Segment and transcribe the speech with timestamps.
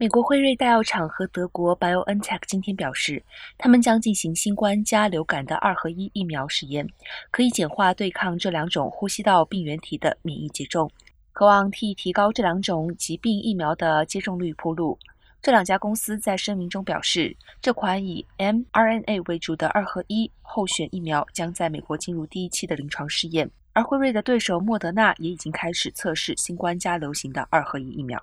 [0.00, 3.22] 美国辉瑞大药厂和德国 BioNTech 今天表示，
[3.58, 6.88] 他们将进行新冠加流感的二合一疫苗实验，
[7.30, 10.90] 可以简化对抗这两种呼吸道病原体的免疫接种。
[11.34, 14.98] 渴望替提高这两种疾病疫苗的接种率铺路。
[15.42, 23.50] 这两家公司在声明中表示，这款以 mRNA 为主的二合一候选疫苗将在美国进入第一期的临床试验。
[23.74, 28.18] 而辉瑞的对手莫德纳也已经开始测试新冠加流行的二合一疫苗。